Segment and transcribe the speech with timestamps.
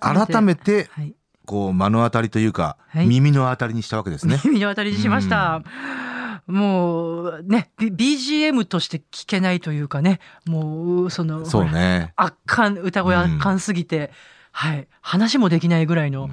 [0.00, 1.14] 改めてはい。
[1.44, 3.06] こう目の当たりというか、はい。
[3.06, 4.40] 耳の当たりにしたわけですね。
[4.44, 5.62] 耳の当たりにしました。
[6.46, 12.12] もうね、B- BGM として聞けないというかね、もうその、そうね。
[12.16, 14.12] 圧巻、歌声圧巻すぎて、
[14.52, 16.30] はい、話もできないぐらいの、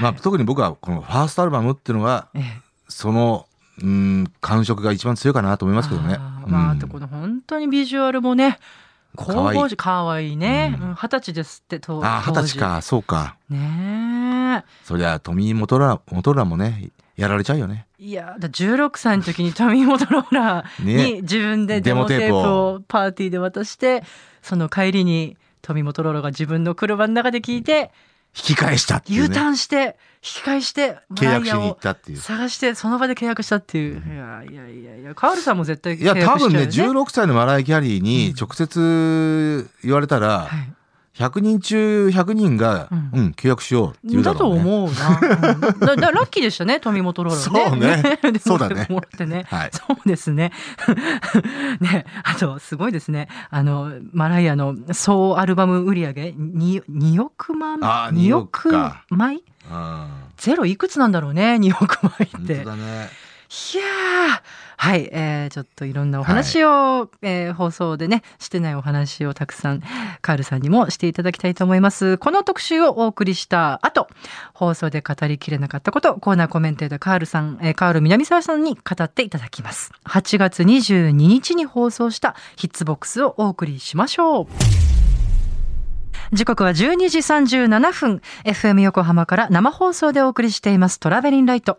[0.00, 2.42] まあ特に僕はこのファーストアルバムっていうのがええ
[2.88, 3.46] その
[3.82, 6.16] うん感触が一番強いかなと思いますけどね。
[6.18, 8.58] あーまあ、あとこの本当にビジュアルもね、
[9.16, 10.78] 神々しい、かわいいね。
[10.96, 12.58] 二十歳ですって、とああ二十歳。
[12.58, 13.36] かそうか。
[13.50, 17.86] ねそりゃトミー・モトラモトラもねやられちゃうよね。
[18.00, 18.04] え。
[18.04, 24.04] いや、だ16歳の時にトミー・モトローラーにね自分でデモテープををパーティーで渡して、
[24.42, 27.90] その帰りにトミー・モトローラーが自分の車の中で聞いて、
[28.36, 32.18] 引き返したっていう U ねターンして、引き返して、契約しに行ったっていう。
[32.18, 34.02] 探して、その場で契約したっていう。
[34.06, 36.66] いやいやいやいや、カールさんも絶対契いや約しちゃうよ、多分ね。
[36.66, 40.72] ね16歳のマライア・キャリーに直接言われたら、はい
[41.18, 44.38] 100人中100人が、ううんん、契約しようって言うだう、ね。
[44.40, 45.18] と思うな。
[45.20, 48.02] うんだだラッキーでしたね、トミー・モトローラーね。
[48.02, 49.46] そうね でそうだねもらってね。
[49.48, 50.52] はいそうですね。
[51.80, 53.28] ね、あと、すごいですね。
[53.50, 58.70] あの、マライアの総アルバム売り上げ、2, 2億万あー2 2億
[59.10, 59.42] 枚？
[59.70, 60.06] うん
[60.36, 62.56] ゼロいくつなんだろうね、2億枚本って。
[62.62, 63.08] 当だね。
[63.74, 64.40] いやー
[64.76, 69.82] はい、えー、ちょっといろんなお話を、えー放送でねしてないお話をたくさん
[70.20, 72.18] カールさんにもしていただきたいと思います。
[72.18, 74.08] この特集をお送りした後
[74.52, 79.92] 放送で語りきれなかったことコーナーコメンテーターカールさん、えーカール南沢さんに語っていただきます。
[80.04, 84.95] 8月22日に放送したヒッツボックスをお送りしましょう
[86.32, 88.22] 時刻は12時37分。
[88.44, 90.98] FM 横浜から生放送でお送りしています。
[90.98, 91.78] トラベリンライト。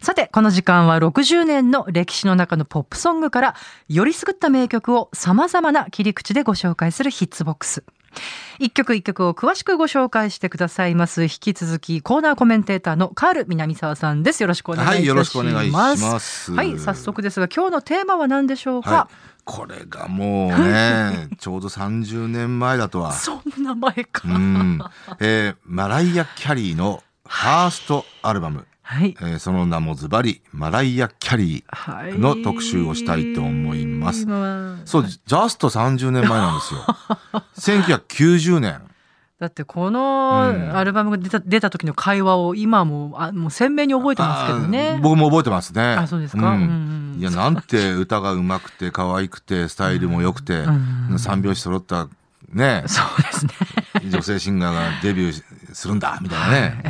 [0.00, 3.54] さてこの時間は60年の歴史の中のポップソングから
[3.88, 7.84] よりすぐった名曲をさまざまな切り口でご紹介するヒッツボックス。
[8.58, 19.30] 一曲一曲を詳しくご紹介してくださいます引き続きコーナーコメンテーターのカール南沢さんですよろしくお願いしますはいよろしくお願いしますはい早速ですが今日のテーマは何でしょうか、はい。
[19.44, 23.12] これがもうね、 ちょうど30年前だとは。
[23.12, 24.80] そんな前か、うん。
[25.18, 28.66] えーマライア・キャリーのファーストアルバム。
[28.82, 31.64] はいえーその名もズバリ、マライア・キャリー。
[31.68, 36.80] はいの特集をしたいと思いますまあそう、ジャスト30年前なんですよ。
[37.56, 38.80] 1990年。
[39.38, 45.00] だってこのうんアルバムが出た出た時の会話を今もあもう鮮明に覚えてますけどあねー。
[45.00, 45.82] 僕も覚えてますね。
[45.82, 46.42] あそうですか。
[46.42, 52.08] んうんうんいや、なんて歌が上手くて、可愛くて、スタイルも良くて、うん三拍子揃った、
[52.52, 53.52] ね、そうですね。
[54.10, 56.82] 女性シンガーがデビューするんだ、みたいなね。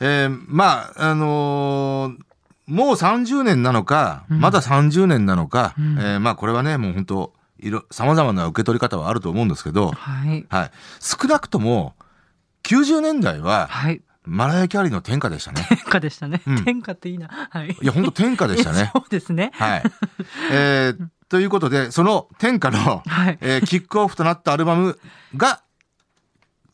[0.00, 2.33] ええーまあ、あのー
[2.66, 10.70] もう30年なのか、うんまだ30年なのか、うんえーまあこれはね、もう本当いろ、様々な受け取り方はあると思うんですけどー、はいはい。
[11.00, 11.94] 少なくとも、
[12.64, 15.66] 90年代は、はいマライア・キャリーの天下でしたね。
[15.68, 16.40] 天下でしたね。
[16.46, 17.28] うん天下っていいな。
[17.50, 17.68] はい。
[17.68, 18.90] いや、本当天下でしたね。
[18.96, 19.50] そうですね。
[19.54, 19.82] はい。
[20.50, 23.38] えーということで、その天下の、はい。
[23.42, 24.98] えーキックオフとなったアルバム
[25.36, 25.60] が、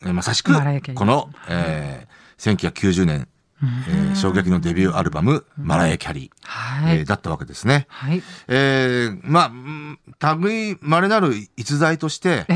[0.03, 3.27] えーまさしくマライアキャリ、ーこの、えー1990年、
[3.63, 6.99] えー衝撃のデビューアルバム、マライア・キャリー、はい。
[6.99, 7.87] えーだったわけですね。
[7.89, 8.23] はい。
[8.49, 9.99] えーまあうん、
[10.43, 12.47] 類稀なる逸材として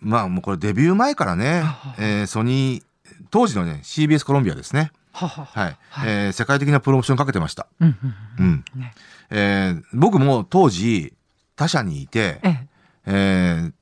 [0.00, 2.84] まあもうこれデビュー前からねあ、えーソニー、
[3.30, 4.90] 当時のね、CBS コロンビアですね。
[5.12, 5.44] はは。
[5.46, 5.76] はい。
[5.90, 7.66] はいえー世界的なプロモーションかけてました。
[7.80, 8.46] うんうんううん。
[8.52, 8.64] ん。
[8.80, 8.94] ね。
[9.30, 11.14] えー僕も当時、
[11.56, 12.66] 他社にいて、ええ。
[13.06, 13.72] えー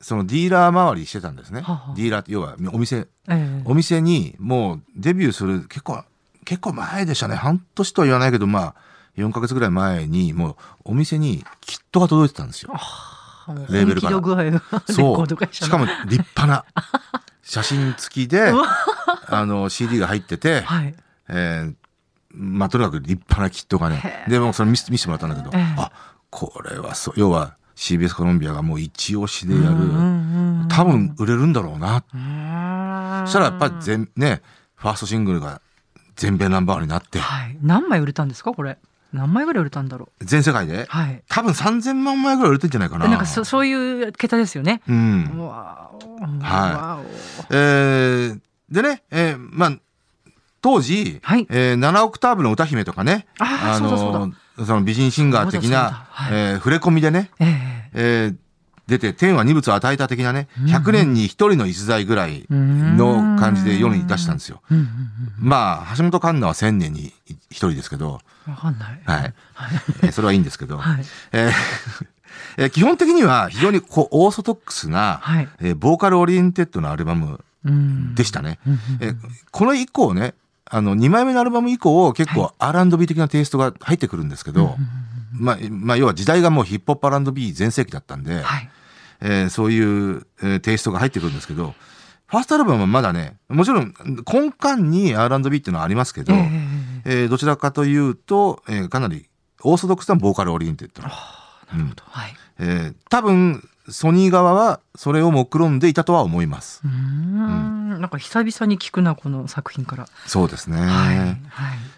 [0.00, 1.60] そのディーラー周りしてたんですね。
[1.60, 1.94] はは。
[1.94, 3.62] ディーラーって要はお店、ええ。
[3.64, 6.02] お店にもうデビューする結構、
[6.44, 7.36] 結構前でしたね。
[7.36, 8.74] 半年とは言わないけど、まあ、
[9.16, 12.72] 4ヶ月ぐらい前に、もうお店にキットが届いてたんですよ。
[13.68, 14.16] レーベルから。
[14.88, 15.26] そう。
[15.52, 16.64] しかも立派な
[17.42, 18.52] 写真付きで
[19.26, 20.94] あの CD が入ってて、はい。
[21.28, 21.74] えー
[22.32, 24.24] まあとにかく立派なキットがね。
[24.26, 25.74] へ、でもそれ見せてもらったんだけど、ええ。
[25.76, 25.90] あ、
[26.30, 29.76] これはそう、要は CBS コロンビアがもう一押しでやる、
[30.68, 32.04] 多分売れるんだろうな。
[32.12, 34.42] うんそしたらやっぱり全、ね、
[34.76, 35.60] ファーストシングルが
[36.16, 37.56] 全米ナンバーワンになって、はい。
[37.62, 38.76] 何枚売れたんですかこれ？
[39.12, 40.82] 何枚ぐらい売れたんだろ全世界で？
[40.82, 40.86] う。
[40.88, 41.22] はい。
[41.28, 43.08] 多分3000万枚ぐらい売れてんじゃないかな。
[43.08, 44.82] なんかそそういう桁ですよね。
[44.86, 45.24] うん。
[45.48, 45.90] は
[46.20, 47.00] いわ
[47.50, 48.40] えー
[48.70, 49.72] でね、えーまあ、
[50.62, 53.78] 当時、はいえー7オクターブの歌姫とかね、あ
[54.84, 57.44] 美人シンガー的なだ、はいえー触れ込みでね、お。
[57.44, 58.36] ええー
[58.86, 64.62] 出て、天は二物を与えた的なね、うん100年に一人の逸材ぐらいの感じで世に出したんですよ。
[65.38, 67.12] まあ、橋本環奈は1000年に
[67.50, 68.52] 一人ですけど、うん。
[68.52, 69.00] わかんない。
[69.04, 69.20] はい。
[69.22, 69.32] はい。
[70.02, 71.04] えーそれはいいんですけど、 はい。
[71.30, 71.52] えー
[72.58, 75.48] えー基本的には非常にこうオーソドックスな、はい。
[75.60, 78.58] えー vocal oriented なアルバムうんでしたね。
[79.52, 80.34] この以降ね、
[80.70, 84.76] あの、2枚目のアルバム以降、結構 R&B 的なテイストが入ってくるんですけど、
[85.32, 88.70] まあ、まあ、要は時代がもうヒップホップ R&B 全盛期だったんで、はい。
[89.22, 91.74] えーそういう、えーテイストが入ってくるんですけど、
[92.26, 93.92] ファーストアルバムはまだね、もちろん
[94.32, 96.36] 根幹に R&B っていうのはありますけど、え
[97.04, 99.28] ええーどちらかというと、えーかなり
[99.62, 101.12] オーソドックスな vocal oriented な。
[101.74, 102.34] うんはい。
[102.60, 106.80] えー多分、ソニー側はそれを目論んでいたとは思います。
[106.84, 108.00] うーん。
[108.00, 110.06] なんか久々に聞くな、この作品から。
[110.26, 110.80] そうですね。
[110.80, 111.18] はい。
[111.18, 111.38] はい。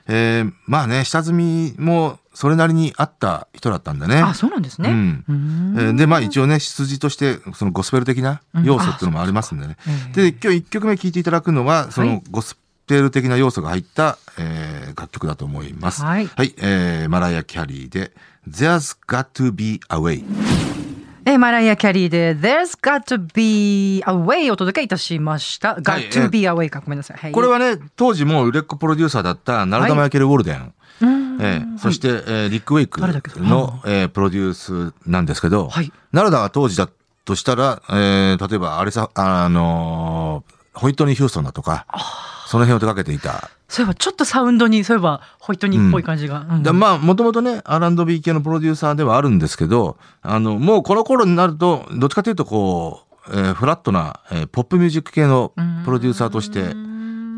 [0.08, 4.16] えーまあね、下積みもそれなりにあった人だったんだね。
[4.16, 4.90] あ、そうなんですね。
[4.90, 9.76] うんうーんえーで、まあ一応ね、出自として、そのゴスペル的な要素っていうのもありますんでね。
[9.86, 12.56] ええで、今日1曲目聴いていただくのは、そはいのゴス
[12.86, 16.02] ペル的な要素が入った、えー楽曲だと思います。
[16.02, 16.28] はい
[16.58, 18.12] えーマライア・キャリーで、
[18.48, 20.81] There's Got to Be a Way。
[21.24, 25.74] えーマライア・キャリーで There's got to be a way をお届けいたしました。
[25.74, 26.80] got え to ー be a way か。
[26.80, 27.16] ごめんなさい。
[27.16, 27.32] はい。
[27.32, 30.74] これはね、当時もう売れっ子プロデューサーだったナルダ・マイケル・ウォルデン。
[31.00, 33.00] うーん、えーそして、えーリック・ウェイク
[33.40, 36.88] の、えープロデュースなんですけど、はいナルダが当時だ
[37.24, 41.86] としたら、えー例えばアレサ、あのーホイットニー・ヒューストンだとか、
[42.52, 43.48] その辺を手掛けていた。
[43.66, 46.40] そういえばちょっとサウンドに、そういえばホイットニーっぽい感じが。
[46.40, 55.54] うんだまあ、もともとね、R&B 系のプロデューサーではあるんですけど、あの、もうこの頃になると、どっちかというと、こう、えーフラットな、えーポップミュージック系の
[55.86, 56.74] プロデューサーとして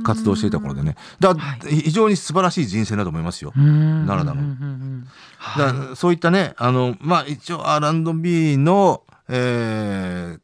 [0.02, 0.96] 活動していた頃でね。
[1.20, 1.36] だは
[1.70, 3.52] い非常に素晴らしい人生だと思いますよ。
[3.54, 10.40] 奈良田のだそういったね、あの、まあ、一応 R&B の、えー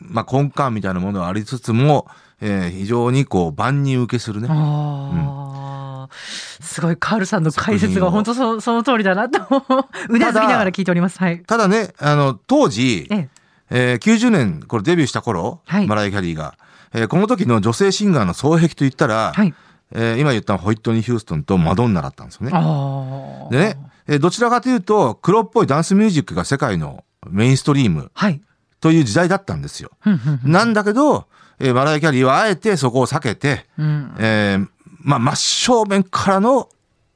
[0.00, 2.06] まあ、根幹みたいなものはありつつも、
[2.40, 4.48] えー非常にこう、万人受けするね。
[4.50, 6.14] ああ、
[6.62, 9.38] すごいカールさんの解説が本当そその通りだなと
[10.08, 11.18] うなずきながら聞いております。
[11.18, 11.40] はい。
[11.46, 13.28] ただね、あの、当時、ええ、
[13.70, 16.54] えー90年、これデビューした頃、はいマライア・キャリーが、
[16.92, 19.54] えーこの時の女性シンガーの双璧といったら、はい。
[19.92, 22.52] えー今言ったホイットニー・ヒューストンとマドンナだったんですよね。
[22.54, 23.50] ああ。
[23.50, 23.76] でね、
[24.06, 28.40] えーどちらかというと、黒っぽいダンスミュージックが世界のメインストリームはい。
[28.80, 29.90] という時代だったんですよ。
[30.00, 31.26] ふんふんふんなんだけど、
[31.60, 34.14] えーマライア・キャリーはあえてそこを避けて、うん。
[34.18, 34.68] えー
[35.00, 36.68] まあ、真正面からの、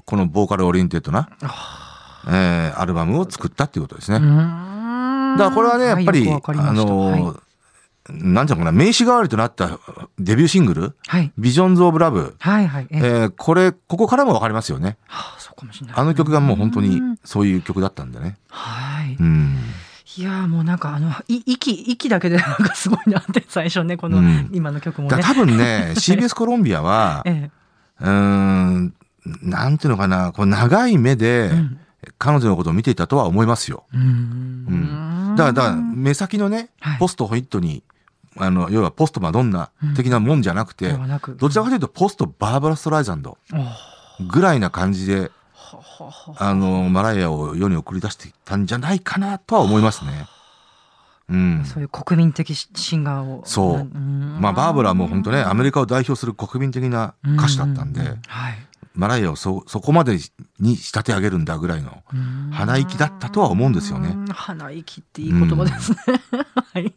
[0.05, 1.29] この vocal oriented な、
[2.26, 4.19] えーアルバムを作ったっていうことですね。
[4.19, 7.37] うだからこれはね、やっぱり、はいりまあのーはい
[8.11, 9.79] なんていうのかな、名刺代わりとなった
[10.19, 11.31] デビューシングル、はい。
[11.37, 12.37] Vision of Love。
[12.38, 12.87] はいはい。
[12.90, 14.96] ええーこれ、ここからもわかりますよね。
[15.06, 15.96] はあ、そうかもしれない。
[15.99, 18.38] あの曲がもう本当にうんそういう曲だったんでね。
[18.49, 19.14] はい。
[19.20, 19.56] うん。
[20.19, 25.23] いやーもうなんかあのい息息だけで なんかすごいなって最初ねこの、うん今の曲もね。
[25.23, 27.50] 多分ね、 CBS コロンビアは、え
[28.00, 28.94] うーん、
[29.43, 31.49] なんていうのかな、こう長い目でえ。
[31.50, 31.79] うん。
[32.17, 33.85] 彼女のことを見ていたとは思いますよ。
[33.93, 35.35] うーん。
[35.37, 37.85] だから、だから目先のね、はいポストホイットに、
[38.37, 41.37] あの、要はポストマドンナ的なもんじゃなくて、ではなく。
[41.37, 43.37] どちらかというとポストバーバラ・ストライザンド
[44.28, 45.31] ぐらいな感じで、
[46.38, 50.26] あの、マライアを世に送り出していたんじゃないかなとは思いますね。
[51.31, 51.64] うん。
[51.64, 53.43] そういう国民的シシンガーを。
[53.45, 58.67] そうまあ、バーブラはもう本当ね、アメリカを代表する国民的な歌手だったんで、うはい。
[58.99, 60.19] マライアをそ、そこまで
[60.59, 62.02] に仕立て上げるんだぐらいの
[62.52, 64.26] 鼻息だったとは思うんですよねうん。
[64.26, 65.97] 鼻息っていい言葉ですね。
[66.73, 66.93] はい。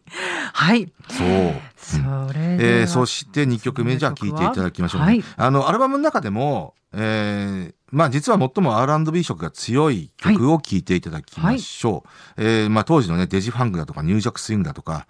[0.54, 0.92] はい。
[1.10, 1.28] そう。
[1.28, 2.40] うんそれ。
[2.60, 5.06] えーそして2曲目じゃあ聴いていただきましょうね。
[5.08, 12.04] はいあの、アルバムの中でも、えーまあ実は最も R&B 色が強い曲を聴いていただきましょ
[12.38, 12.42] う。
[12.44, 15.08] えーまあ当時のね、デジファンクだとかニュージャックスイングだとか、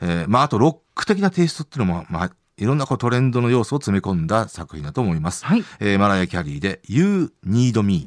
[0.00, 5.44] えーまああとロック的なテイストっていうのも、まあいろんなこうトレンドの要素を詰め込んだ作品だと思います。
[5.44, 5.64] はい。
[5.80, 8.06] えーマライア・キャリーで You Need Me。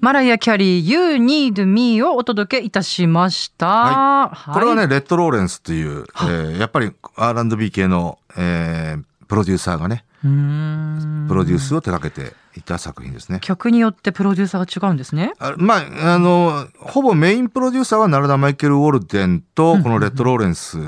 [0.00, 3.66] マライア・キャリー、You Need Me をお届けいたしました。
[3.66, 13.40] はいこれはね、い、レッド・ローレンスという、はいえーやっぱり R&B 系の、えープロデューサーがね、プロデュースを手掛けていた作品ですね。
[13.40, 15.32] 曲によってプロデューサーが違うんですね。
[15.38, 20.78] あまあ、あの、ほぼメインプロデューサーはナラダ・マイケル・ウォルデンと、このレッド・ローレンス。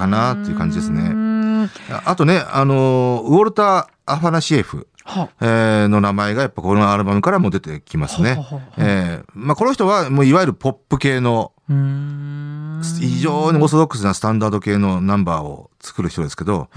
[0.00, 1.14] かかなっていう感じですね
[1.60, 1.68] ね。
[2.04, 4.86] あとね、あの、ウォルター・アファナシエフ。
[5.02, 8.38] はえーの名前がやっぱこのアルバムからも出てきますね。
[8.76, 16.68] えーまあこの人はもういわゆるポップ系の非常にオーソドックスなスタンダード系のナンバーを作る人ですけど、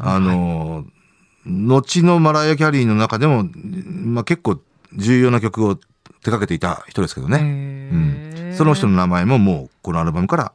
[0.00, 0.86] あのー
[1.46, 3.48] 後のマライア・キャリーの中でも、
[4.04, 4.60] まあ結構
[4.94, 5.82] 重要な曲を手
[6.24, 7.38] 掛けていた人ですけどね。
[7.38, 10.52] ねその人の名前ももうこのアルバムから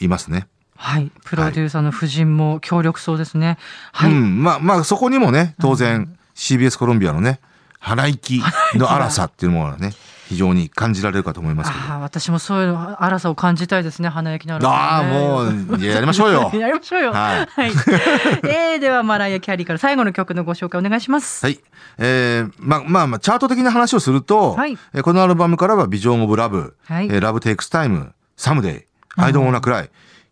[0.00, 0.48] いますね。
[0.76, 1.10] はい。
[1.24, 3.58] プロデューサーの夫人も強力そうですね。
[3.92, 4.12] はい。
[4.12, 4.42] うん。
[4.42, 7.40] まあまあそこにもね、当然 CBS コロンビアのね、
[7.80, 8.42] 鼻息
[8.74, 9.92] の荒さっていうものがね、
[10.28, 11.84] 非常に感じられるかと思いますけど。
[11.84, 14.08] ああ、私もそういうの荒さを感じたいですね。
[14.08, 16.50] 鼻息の荒さ、ああ、もう、いややりましょうよ。
[16.58, 17.12] やりましょうよ。
[17.12, 17.70] はいはい。
[18.42, 21.46] えー、では、マライア・キャリーから最後の曲のご紹介お願いします。
[21.46, 21.60] はい。
[21.98, 28.86] えー、まあまあまあ、チャート的な話をすると、はいえーこのアルバムからは、ビジョン・オブ・ラブ、はいえーラブ・テイクス・タイム、サムデ
[29.18, 29.90] イ、アイドン・オナ・クライ、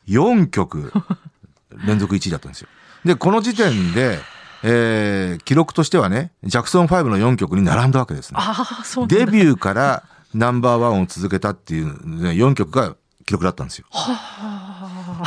[0.09, 0.93] 4曲
[1.87, 2.69] 連続1位だったんですよ。
[3.05, 4.19] で、この時点で、
[4.63, 8.39] えー記録としてはね、ジャクソン5の4曲に並んだわけですね。
[9.09, 11.87] デビューからナンバーワンを続けたっていう、
[12.23, 12.97] ね、4曲が
[13.27, 13.87] 記録だったんですよ。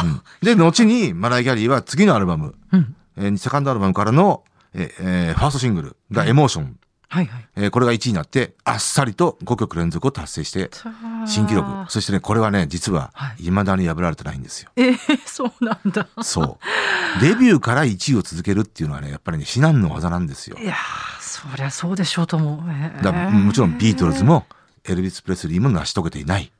[0.04, 4.44] うんで、後にマライ・キャリーは次のアルバム、うんえーセカンドアルバムからの、
[4.74, 6.78] えーえーファーストシングルがエモーション。
[7.10, 7.48] はいはい。
[7.56, 10.70] えーこれが1位になって、あっさりと5曲連続を達成して、
[11.26, 11.70] 新記録。
[11.90, 14.70] そしてね、これはね、実ははい、未だに破られてないんですよ。
[14.76, 16.08] えー、そうなんだ。
[16.22, 16.60] そ
[17.18, 17.22] う。
[17.22, 20.66] デビューから1位を続けるっていうのはね、やっぱりね、至難の技なんですよい。
[20.66, 20.76] やー
[21.22, 22.64] そりゃそうでしょうとも。
[22.68, 24.46] えーだもちろんビートルズも、
[24.84, 26.52] エルビス・プレスリーも成し遂げていない。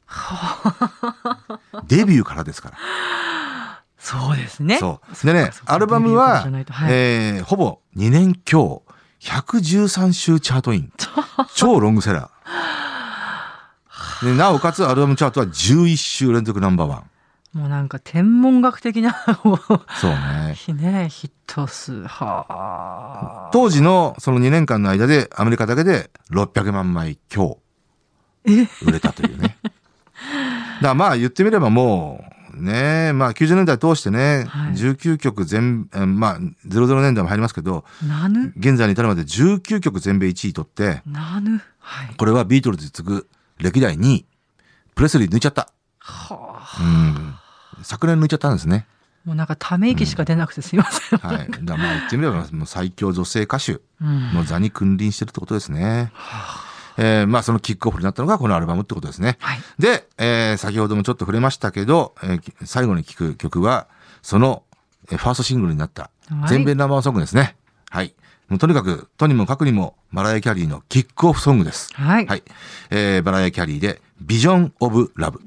[1.88, 2.78] デビューからですから。
[4.00, 4.78] そうですね。
[4.78, 5.26] そう。
[5.26, 6.52] でねアルバムははい
[6.90, 8.84] えーほぼ2年強、
[9.22, 10.92] 113週チャートイン。
[11.56, 14.26] 超ロングセラー。
[14.26, 17.04] でなおかつアルバムチャートは11週連続ナンバーワン。
[17.54, 19.16] もうなんか天文学的な、
[20.00, 20.56] そうね。
[20.74, 22.06] ね、ヒット数。
[22.06, 23.50] はあ。
[23.52, 27.60] 当時のその2年間の間でアメリカだけで600万枚強
[28.46, 28.68] え？
[28.84, 29.58] 売れたというね。
[29.64, 29.74] だか
[30.82, 42.16] らまあ言ってみればもうね、まあ90年代通してね、はい19曲全、えまあ00年代も入りますけど、なぬ現在に至るまで19曲全米1位取って、なぬはい。
[42.16, 43.28] これはビートルズに次ぐ
[43.60, 44.26] 歴代2位。
[44.96, 45.72] プレスリー抜いちゃった。
[46.00, 46.84] はあ。
[47.78, 47.84] うん。
[47.84, 48.88] 昨年抜いちゃったんですね。
[49.24, 51.20] もうなんかため息しか出なくてすいません。
[51.20, 51.38] はい。
[51.38, 56.12] だからまあ言ってみればもう最強女性歌手うんの座に君臨してるってことですね。
[56.98, 59.38] えーまあそのキックオフになったのがこのアルバムってことですね。
[59.40, 59.60] はい。
[59.80, 63.88] で、えー先ほどもちょっと触れましたけど、えーき最後に聴く曲は、
[64.22, 64.64] その、
[65.12, 67.56] えーファーストシングルになったはい全米ナンバーソングですね。
[67.90, 68.14] はい。
[68.50, 71.94] もうとにかく、とにもかくにも、マライア・キャリーのキックオフソングです。
[71.94, 72.26] はい。
[72.26, 72.44] はい。
[72.90, 75.42] えーマライア・キャリーで、ビジョン・オブ・ラブ。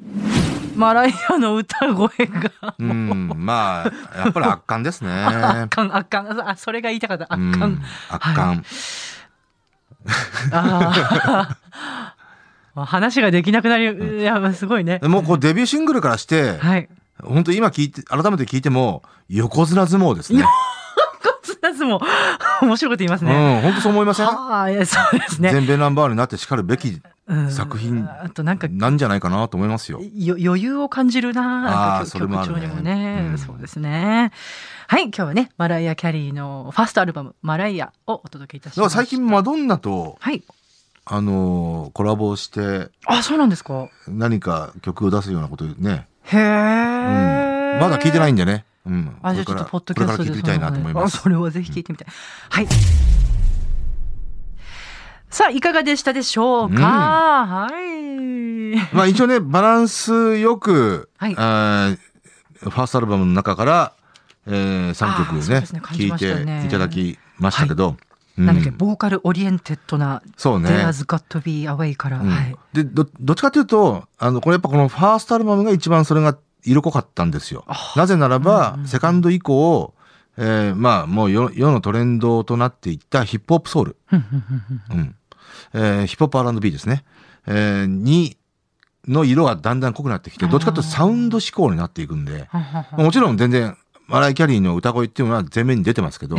[0.77, 2.75] マライアの歌声が。
[2.79, 5.11] うん、まあ、やっぱり圧巻ですね。
[5.25, 6.49] 圧巻、圧巻。
[6.49, 7.25] あ、それが言いたかった。
[7.25, 7.83] 圧うん巻。
[8.09, 8.65] 圧巻。
[10.53, 11.57] あ
[12.75, 12.85] あ。
[12.87, 15.01] 話ができなくなり、いや、すごいね。
[15.03, 16.89] もうこうデビューシングルからして、はい。
[17.23, 20.43] 本当今聞いて、改めて聞いても、横綱相撲ですね。
[20.43, 20.49] コ
[21.43, 22.01] ツナスも
[22.63, 23.61] 面白いこと言いますうん、ね。
[23.63, 24.27] 本当そう思いません？
[24.27, 25.53] はあ、いや、そうですね。
[25.53, 27.03] 全米ナンバーになってしかるべきうん
[27.51, 30.01] 作品あとなんか、なんじゃないかなと思いますよ。
[30.15, 33.39] よ余裕を感じるなあ曲調にもね、うん。
[33.39, 34.33] そうですね。
[34.89, 40.43] はい今日はねマライア・キャリーのファーストアルバム「マライア」をお届けいたしました最近マドンナと、はい。
[41.05, 43.89] あのーコラボしてあそうなんですか。
[44.09, 46.43] 何か曲を出すようなことね、へうん。
[46.43, 48.65] え、まだ聞いてないんでね。
[48.87, 49.17] うん。
[49.23, 51.17] あじゃあちょっとポッドキャストでこれから聞いてみたいなと思います。
[51.17, 52.09] あそれはぜひ聞いてみたい、
[52.49, 52.67] はい
[55.31, 58.77] さあいかがでしたでしょうか、はい。
[58.95, 61.33] まあ一応ね、バランスよく、はい。
[61.33, 61.99] えー
[62.61, 63.93] ファーストアルバムの中から、
[64.47, 65.81] えー、3あー曲ねそうですね。
[65.95, 67.97] いていただきましたけど、
[68.39, 70.69] うんなんだっけ vocal oriented な「そうね。
[70.71, 72.29] There's Got to Be a Way」から、うん。
[72.29, 72.57] はい。
[72.73, 77.65] でど、どっちかというと、あの、これやっぱこのファーストアルバムが一番それが色濃かったんですよ。
[77.67, 79.95] あなぜならば、うんうんセカンド以降、
[80.37, 84.17] えーまあもう世世のトレンドとなっていったヒップホップソウル、う
[84.97, 85.17] ん
[85.75, 87.05] えー、ヒップホップ R&B ですね、
[87.47, 88.37] えー、に、
[89.09, 92.49] の色がだんだん濃くなってきて、どっちかというとサウンド志向になっていくんで、
[92.93, 93.77] もちろん全然、
[94.07, 96.37] マライ・キャリーの歌声っていうのは前面に出てますけど、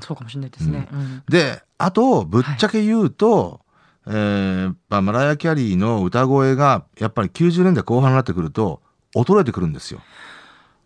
[0.00, 0.88] そうかもしれないですね。
[0.92, 3.62] うん、で、あと、ぶっちゃけ言うと、はい。
[4.06, 8.80] えー、まあ、マライア・キャリーの歌声がやっぱり90年代後半になってくると
[9.14, 10.00] 衰えてくるんですよ。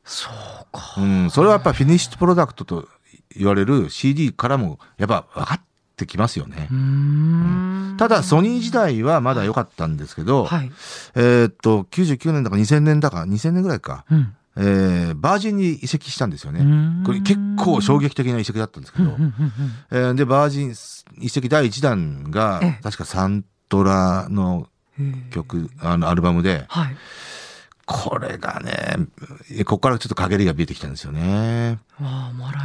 [0.05, 2.89] そうか、うん、それはやっぱフィニッシュプロダクトと
[3.35, 5.61] 言われる CD からもやっぱ分かっ
[5.97, 6.77] てきますよねうー。
[6.77, 10.71] んただ、ソニー時代はまだ良かったんですけど、はい。
[11.15, 14.35] えーっと、99年だか2000年だか、2000年ぐらいか、うん。
[14.59, 16.61] えーバージンに移籍したんですよね。
[17.05, 19.17] これ結構衝撃的な移籍だったんですけど、
[19.91, 20.75] えーで、バージン
[21.25, 24.69] 移籍第1弾がええ、確かサントラの
[25.31, 26.97] 曲、あの、アルバムで、はい。
[27.87, 28.97] これがね、
[29.65, 31.79] ここからちょっと陰りが見えてきたんですよね。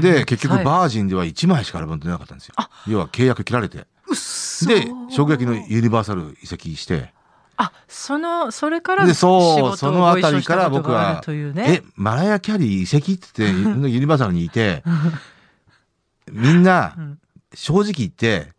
[0.02, 2.56] で、結局はいバージンでは1枚しかアルバム出なかったんですよ。
[2.88, 3.86] 要は契約切られて。
[4.08, 7.14] うっそで、衝撃のユニバーサル移籍して、
[7.58, 14.84] あ、その、それからで、仕そう、そのあたたりから僕はる、というえね。、マライア・キャリー移籍って言って、 ユニバーサルにいて、
[16.32, 17.20] みんなう、ん
[17.54, 18.54] 正直言って、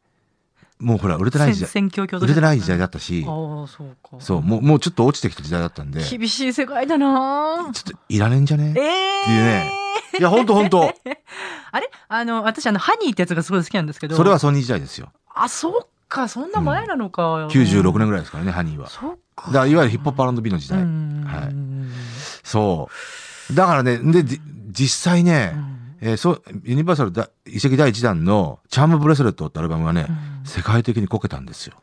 [0.82, 4.16] もうほら、売れてない時代、選挙売れてない時代だったし、そうか。
[4.18, 8.74] そう、もう、もうちょっと落ちてきた時代だったんで、ちょ厳しい世界だなっといらねえんじゃね？
[8.76, 9.72] ええっていうね
[10.18, 10.92] いや、ほんとほんと。
[11.72, 11.90] あれ？
[12.08, 14.16] あの、私、あの、ハニーってやつがすごい好きなんですけど。
[14.16, 15.10] それはソニー時代ですよ。
[15.34, 17.46] あ、そっか、そんな前なのか。
[17.46, 18.88] 96年ぐぐらいですからね、ハニーは。
[18.90, 19.46] そっか。
[19.46, 20.80] だからいわゆるヒップホップ R&B の時代。
[20.80, 21.54] うんはい
[22.44, 22.88] そ
[23.50, 23.54] う。
[23.54, 25.54] だからね、で、じ実際ね、
[26.04, 30.08] えーそう、ユニバーサルだ遺跡第1弾のチャームブレスレットってアルバムがね、
[30.44, 31.74] 世界的にこけたんですよ。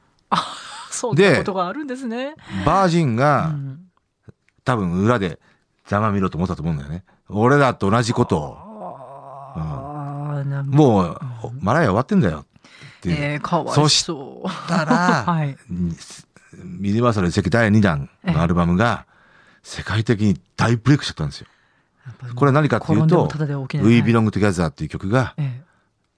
[0.91, 2.35] そうでいうことがあるんですね。
[2.65, 3.79] バージンうが、ん
[4.65, 5.39] 多分裏で
[5.87, 7.05] ざまみろと思ったと思うんだよね。
[7.29, 8.57] 俺らと同じことを、
[9.55, 11.19] ああ、なんかもう、
[11.61, 13.15] マライア終わってんだよっていう。
[13.17, 14.67] えー、かわいそしそう。
[14.67, 15.57] たら、 はい。
[15.71, 19.05] ユニバーサル遺跡第2弾のアルバムが、
[19.63, 21.47] 世界的に大ブレイクしちゃったんですよ。
[22.35, 23.29] これは何かっていうと、
[23.73, 25.69] We Belong Together っていう曲が、ええ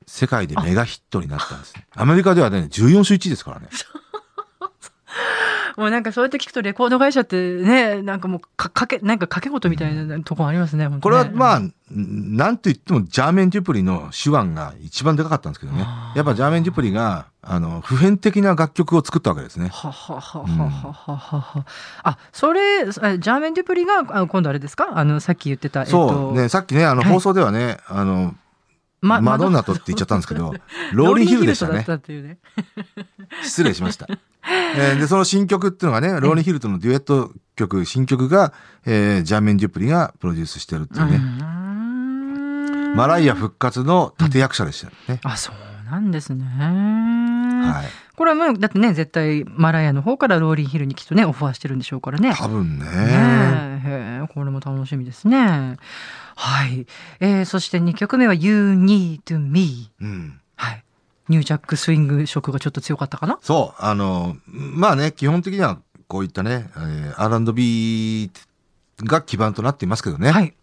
[0.07, 1.88] 世界でメガヒットになったんですね。
[1.95, 3.69] アメリカではね、14週1位ですからね。
[5.77, 10.87] もうなんかそうやって聞くとレコード会社ってね、なんかもうかかけ、なんか掛け事みたいなとこありますね。
[10.87, 15.85] ねこれはまあ、なんと言ってもジャーメン・デュプリの手腕が一番でかかったんですけどね。
[16.15, 19.69] やっぱジャーメン・デュプリが、あの、普遍的な楽曲を作ったわけですね。
[19.69, 21.65] ははははははは、
[22.03, 24.89] あ、それ、ジャーメン・デュプリが、あ今度あれですか？
[24.93, 25.85] あの、さっき言ってた。
[25.85, 28.35] そう、ね、さっきね、あの、放送ではね、はい、あの、
[29.01, 30.53] ま、マドンナとって言っちゃったんですけど、
[30.93, 31.83] ローリーヒルでしたね。
[31.87, 32.37] ね
[33.41, 34.07] 失礼しました。
[34.75, 38.53] えーで、その新曲っていうのがね、ローリン・ヒルとのデュエット曲、新曲が、
[38.86, 41.17] えージャーメン・デュプリがプロデュースしてるっていうね。
[41.19, 45.19] ねマライア復活の立役者でしたよね。
[45.23, 45.56] あ、そう
[45.91, 46.45] なんですね。
[46.45, 48.12] はい。
[48.15, 52.34] これはもう、だってね、絶対、マライアの方からローリンヒルにきっとね、オファーしてるんでしょうからね。
[52.36, 52.86] 多分ね。
[52.86, 55.77] ねこれも楽しみですね。
[56.36, 56.86] はい。
[57.19, 59.91] えー、そして2曲目は You Need Me。
[60.01, 60.39] うん。
[60.56, 60.84] はい。
[61.32, 63.39] ニュージャックスイング色がちょっと強かったかな？
[63.41, 68.32] そう、あの、まあね、基本的にはこういったね、えー R&B
[69.06, 70.30] が基盤となっていますけどね。
[70.30, 70.54] はい。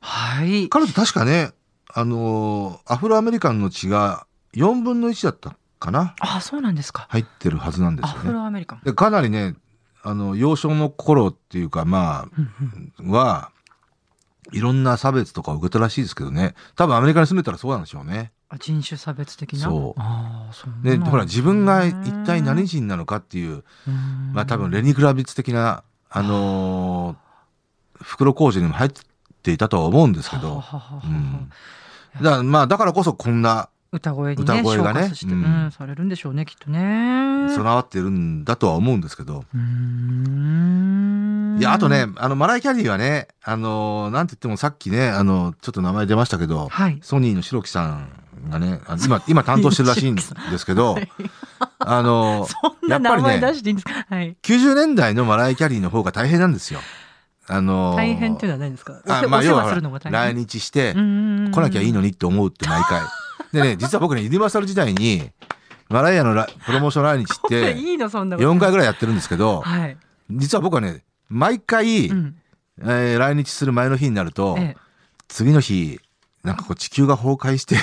[0.00, 0.68] はい。
[0.68, 1.50] 彼女確かね、
[1.92, 6.14] あのーアフロアメリカンの血が4分の1だったかな？
[6.20, 7.06] あ、そうなんですか。
[7.10, 8.32] 入ってるはずなんでアフすよね。
[8.38, 8.80] ロアメリカン。
[8.84, 9.54] でかなりね、
[10.02, 12.28] あの、幼少の頃っていうか、ま
[13.00, 13.50] あ、は、
[14.52, 16.54] いろんな差別とかを受けたらしいですけどね。
[16.76, 18.32] 多分アメリカに住んでたらそうなんでしょうね。
[18.50, 19.60] あ人種差別的な？
[19.60, 27.16] そうああ、そうで、ほら、自分が一体何人なのかっていう、うんまあ多分レニ・クラビッツ的な、あのー
[28.00, 28.90] 袋小路にも入っ
[29.42, 30.62] ていたとは思うんですけど。
[32.22, 37.48] だからまあだからこそこんな歌声にね、歌声がねううんん、されるんでしょうね、きっとね。
[37.48, 39.44] 備わってるんだとは思うんですけど。
[39.52, 46.98] うーんいや、あとね、、あの、マライ・キャリーはね、あのーなんて言ってもさっきね、あの、ちょっと名前出ましたけど、はい。
[47.02, 48.08] ソニーの白木さん
[48.50, 50.96] がね、あ今、今担当してるらしいんですけど、
[51.78, 52.46] あの
[52.88, 53.28] やっぱりね
[54.08, 54.36] はい。
[54.42, 56.80] 90年代のマライ・キャリーの方が大変なんですよ。
[57.50, 59.00] あのー大変っていうのは何ですか？
[59.08, 59.64] あまあ、要は
[60.10, 60.36] 来変。
[60.36, 63.00] 日して、来来なきゃいいのにって思うって毎回。
[63.52, 65.30] でね、実は僕ね、ユニバーサル時代に、
[65.88, 68.48] マライアのラプロモーション来日って、 いいの、そんなこと。
[68.52, 69.96] 4回ぐらいやってるんですけど、はい。
[70.30, 72.34] 実は僕はね、毎回、うん。
[72.82, 74.88] えー来日する前の日になると、ええ
[75.28, 76.00] 次の日、
[76.44, 77.76] なんかこう地球が崩壊して、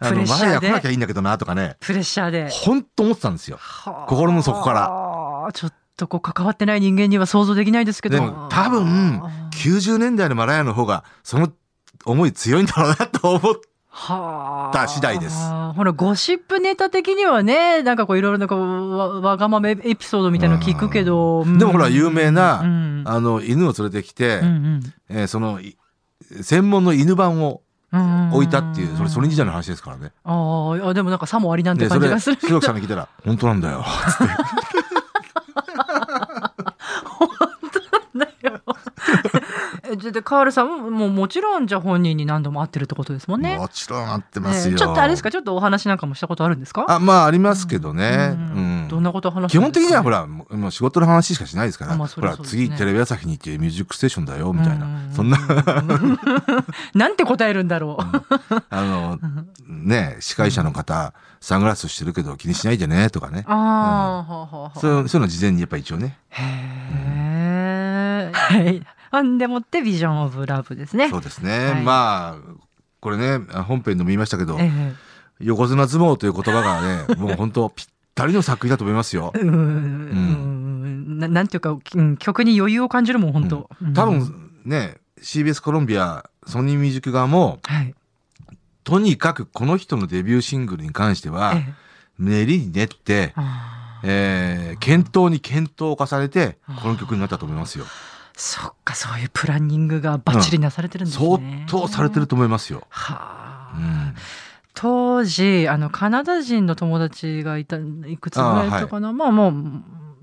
[0.00, 0.44] あの、プレッシャーで。
[0.44, 2.48] マライア来なきゃいいんだけどなとかね、プレッシャーで。
[2.50, 3.56] 本当思ってたんですよ。
[3.60, 4.06] はあ。
[4.08, 5.52] 心の底から。
[5.52, 8.16] ちょっとこう関わってない人間には想像できないですけど。
[8.16, 11.52] でも多分、90年代のマライアの方が、その
[12.04, 15.36] 思い強いんだろうなと思って、はた次第です。
[15.74, 21.44] ほら、ゴシップネタ的にはね、なんかこういろいろなこうわわがままエピソードみたいなの聞くけど。
[21.44, 23.02] でもほら、有名な、うん。
[23.06, 24.80] あの、犬を連れてきて、うん。
[25.08, 25.76] えーその、い
[26.42, 30.12] 専門の犬版をうん置いたっていう、それ、ソニー時代の話ですからね。
[30.22, 32.38] あーあ、でもなんかさもありなんてで、それ、感じがする。
[32.48, 33.82] 白木さんに聞いたら、本当なんだよ。
[34.12, 34.20] つっ
[37.78, 38.60] てだよ
[39.96, 43.56] でカールさんももうもちろんじゃあ本人に何度も会ってるってことですもんね。
[43.56, 45.30] もちろん会ってますよ、ねちょっとあれですか？
[45.30, 46.84] ちょっとお話なんかもしたことあるんですか？
[46.88, 48.84] あまあありますけどね、ううん。
[48.86, 55.38] んどんなことを話基本的にはほららもう仕事の話しかしないですから、まあそほら次テレビ朝日に行ってミュージックステーションだよみたいな、うんそんな。
[56.94, 58.04] なんて答えるんだろう。
[58.70, 59.18] あの
[59.66, 63.44] ね司会者の方、サングラスしてるけど気にしないでねとかね。
[63.46, 64.78] ああ、はあはあはあ。
[64.78, 66.18] そういうそういうの事前にやっぱ一応ね。
[66.30, 68.30] へえ。
[68.32, 68.82] はい。
[69.10, 71.08] あんでもってビジョンオブラブですね。
[71.08, 71.82] そうですね、はい。
[71.82, 72.64] まあ
[73.00, 74.94] これね本編でも言いましたけど、ええ。
[75.40, 79.32] 横綱相撲という言葉がね もう本当ぴったりの作品だと思いますよ。
[79.34, 79.48] うん。
[79.48, 81.18] うん。
[81.18, 83.70] ななんていうか、うん曲に余裕を感じるもん本当。
[83.82, 83.94] うん。
[83.94, 87.94] 多分ね CBS コロンビアソニーミュージック側もはい。
[88.84, 91.74] とにかくこの人のデビューシングルに関しては、ええ。
[92.18, 93.78] 練りに練って、あー。
[94.04, 97.84] えー検討に検討を重ねてこの曲になったと思いますよ。
[98.40, 101.66] そっか、そういうプランニングがバッチリなされてるんです相ね。
[101.68, 102.86] 当されてると思いますよ。
[102.88, 103.76] はあ。
[103.76, 104.14] うん、
[104.74, 109.52] 当時あのカナダ人の友達がいたいくつぐらいだったかな、まあもう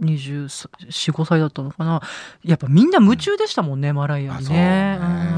[0.05, 2.01] 245歳だったのかな
[2.43, 4.97] やっぱみんな夢中でしたもんね、マライアにね。
[5.01, 5.35] あそうね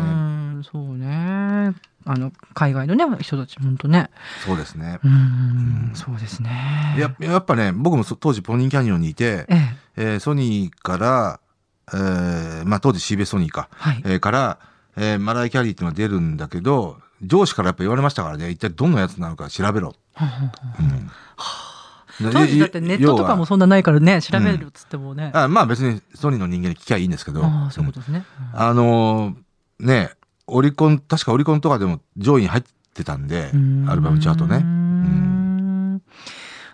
[0.53, 1.73] うんそうね
[2.05, 4.11] あの海外のね人たち本当ね
[4.45, 4.99] そうですね。
[5.03, 11.39] うんうんそうですねややっぱね僕もそ当時ポニーキャニオンにいて、えええーソニーから、
[11.93, 14.59] えーまあ、当時 CBS ソニーか、はい、えーから、
[14.97, 18.49] えーマライキャリーっていうのが出るんだけど上司からやっぱ言われましたからね。
[18.49, 19.95] 一体どんなやつなのか調べろ。
[20.19, 21.07] うん。
[22.25, 27.43] で当時だってネットとかもそんなないからね調べるっつってもね、要はあまあ別にソニーの人間に聞きゃいいんですけど。
[27.43, 28.59] ああそういうことですね、うん。
[28.59, 30.11] あのーね
[30.47, 33.51] オリコン確かオリコンとかでも上位に入ってたんで
[33.87, 34.59] アルバムチャートね。
[34.59, 35.36] ね。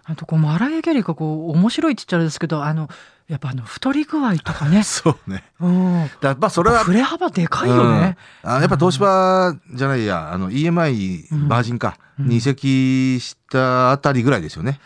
[0.06, 2.90] あとこうマライア・キャリーがこう面白いって言っちゃうんですけどあの
[3.30, 5.44] やっぱあの太り具合とかね そうね。
[5.62, 8.18] うんだまあそれは振れ幅でかいよね。
[8.44, 14.80] うんあやっぱ東芝じゃないや、あの EMI バージンか、うんに移籍したあたりぐらいですよね。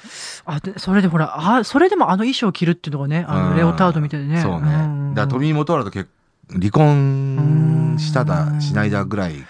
[0.45, 4.41] あでそれでほらあそれでもあの衣装を着るっていうのがねあうんのレオタードみたいでね。
[4.41, 4.69] そうね。
[4.85, 6.09] んだトミー・モトーラと結
[6.53, 9.45] 離婚したうんだ、しないだぐらい。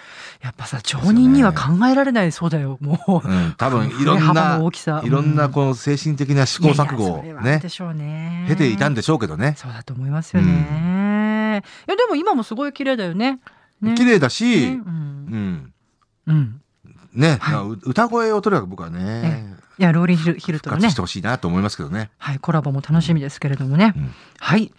[0.48, 3.28] やっぱさ常人には考えられないそうだよもう。
[3.28, 8.46] うん、多分いろんなの大きさ、いろんなうこの精神的な試行錯誤をねで、しょうね。
[8.48, 9.56] 経ていたんでしょうけどね。
[9.58, 11.64] そうだと思いますよね。
[11.88, 13.42] いやでも今もすごい綺麗だよね。
[13.82, 15.74] ね綺麗だし、ねううんん。
[16.28, 16.62] うん。
[17.14, 17.40] ね、
[17.84, 22.10] 歌声をとにかく僕はね、いやローリンヒルヒルトのねして、ほしいなと思いますけどね。
[22.20, 23.94] はいコラボも楽しみですけれどもね。
[23.98, 24.72] うんはい。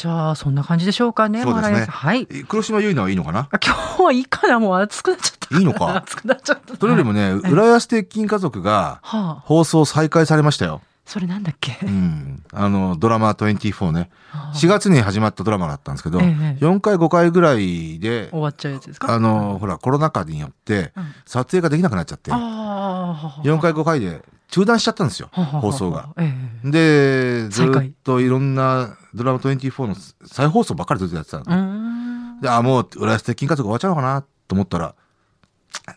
[0.00, 1.42] じゃあそんな感じでしょうかね。
[1.42, 2.26] そうですねはい。
[2.30, 3.48] え黒島結菜はいいのかな？
[3.50, 5.58] あ今日はいいかなもう暑くなっちゃった。
[5.58, 5.96] いいのか？
[6.02, 6.76] 暑くなっちゃった。
[6.76, 10.80] それよりもね、浦安鉄筋家族がはあ、放送再開されましたよ。
[11.04, 11.76] それなんだっけ？
[11.82, 12.42] うん。
[12.52, 14.10] あの、ドラマ24ね。
[14.30, 19.12] はあ4月に始まったドラマだったんですけど、ええ4回5回ぐらいで終、わっちゃうやつですか？
[19.12, 23.40] あの、ほら、コロナ禍によってうん、撮影ができなくなっちゃって、ああ。
[23.44, 26.10] 4回5回で中断しちゃったんですよ、放送が。。
[26.18, 26.34] え
[26.64, 27.68] えで、ずっ
[28.04, 32.40] といろんなドラマ24の再放送ばっかりずっとやってたの。
[32.40, 34.94] で、あ、もう、浦安鉄筋家族終わっちゃうのかなと思ったら、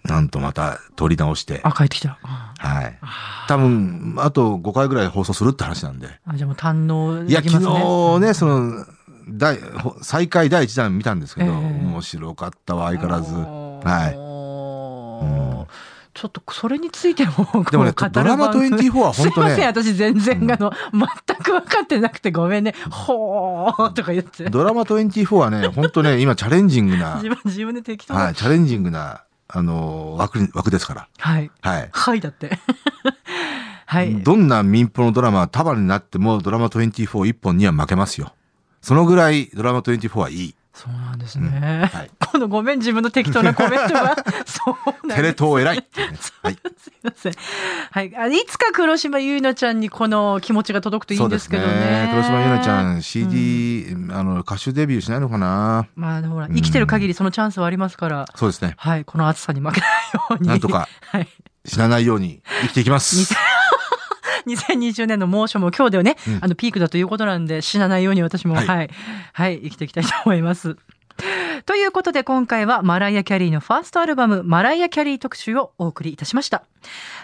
[0.06, 2.20] なんとまた撮り直して、あ帰ってきた。
[2.24, 2.98] あはい。
[3.02, 6.20] あ多分、あと5回ぐらい放送するって話なんで。
[6.26, 7.74] あじゃあもう堪能いや、昨できますね。
[7.80, 8.86] 日ね、その、
[9.30, 13.34] 第、ほ再開第一弾見たんですけど、ええ面白かったわ、相変わらず。
[13.34, 14.34] はいい。
[16.13, 31.08] ちょっとそれについてもでもね、ドラマ番組24は本当すいませんね、私全然、うんあの全く分かってなくてごめんねほーとか言ってドラマ24はね、本当ね、今チャレンジングな 自、分自分で適当はい、チャレンジングな、あの、枠に、枠ですから。
[31.17, 31.89] はいはい。
[31.91, 32.60] はいだって
[33.86, 38.34] はいどんな民放のドラマ、束になってもドラマ24一本には負けますよ。
[38.82, 40.56] そのぐらいドラマ24はいい。
[40.73, 42.12] そうなんですね、はい。
[42.31, 44.15] このごめん自分の適当なコメントが。
[44.43, 45.86] そうなんテレ東偉い。
[46.41, 46.57] はい。
[46.77, 47.33] すいません。
[47.91, 48.17] はい。
[48.17, 52.09] あいつか黒島結菜ちゃんにこの気持ちが届くといいんですけどね。
[52.12, 52.97] 黒島結菜ちゃうん。
[52.97, 55.86] ん CD、あの歌手デビューしないのかな？
[55.95, 58.73] まあほら生きてる限りそのチャンスはありますから、そうですね。
[58.77, 59.05] はい。
[59.05, 60.47] この暑さに負けないように。
[60.47, 61.27] なんとかはい。
[61.65, 63.33] 死なないように生きていきます。
[64.47, 68.89] 2020年の猛暑も今日ではね、うんあのピークだということなんで死なないように私もは、はいい
[69.34, 70.77] はい、生きていきたいと思います。
[71.65, 76.63] ということで今回はマライア・キャリーのファーストアルバムマライア・キャリー特集をお送りいたしました。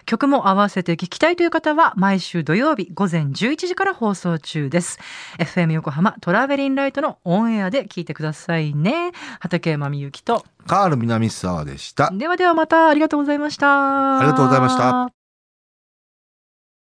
[0.06, 5.00] 曲も合わせて聴きたいという方は毎週土曜日午前11時から放送中です。
[5.40, 9.12] FM 横浜トラベリンライトのオンエアで聞いてくださいね。
[9.40, 10.46] 畠山みゆきと。
[10.68, 12.12] カール南沢でした。
[12.12, 14.20] ではではまたありがとうございました。
[14.20, 15.19] ありがとうございました。